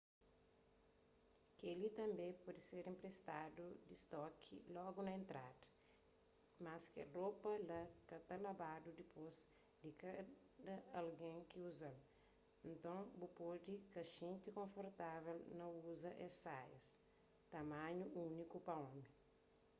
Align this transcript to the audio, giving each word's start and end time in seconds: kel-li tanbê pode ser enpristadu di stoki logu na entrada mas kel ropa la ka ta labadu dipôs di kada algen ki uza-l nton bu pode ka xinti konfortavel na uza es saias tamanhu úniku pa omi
kel-li 1.59 1.89
tanbê 1.99 2.29
pode 2.45 2.61
ser 2.69 2.83
enpristadu 2.93 3.65
di 3.87 3.95
stoki 4.03 4.55
logu 4.77 4.99
na 5.03 5.13
entrada 5.21 5.65
mas 6.63 6.81
kel 6.93 7.07
ropa 7.19 7.51
la 7.69 7.81
ka 8.09 8.17
ta 8.27 8.35
labadu 8.47 8.89
dipôs 8.99 9.35
di 9.81 9.89
kada 10.01 10.75
algen 10.99 11.39
ki 11.49 11.57
uza-l 11.69 11.97
nton 12.71 13.03
bu 13.19 13.27
pode 13.41 13.73
ka 13.93 14.01
xinti 14.15 14.49
konfortavel 14.57 15.37
na 15.57 15.65
uza 15.91 16.11
es 16.25 16.33
saias 16.43 16.85
tamanhu 17.53 18.05
úniku 18.25 18.57
pa 18.67 18.73
omi 18.87 19.03